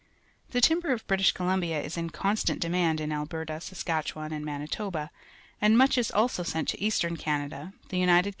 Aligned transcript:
The 0.49 0.61
timber 0.61 0.91
of 0.93 1.05
British 1.05 1.31
Colum 1.31 1.61
Tna 1.61 1.83
is 1.83 1.95
in 1.95 2.09
constant 2.09 2.59
demand 2.59 2.99
in 2.99 3.11
Alberta, 3.11 3.61
Saskatchewan, 3.61 4.33
and 4.33 4.43
Manitoba, 4.43 5.11
and 5.61 5.77
miichrls" 5.77 6.09
also 6.15 6.41
sent 6.41 6.69
to 6.69 6.81
Eastern 6.81 7.17
Canada, 7.17 7.73
the 7.89 7.99
United 7.99 8.29
A. 8.29 8.29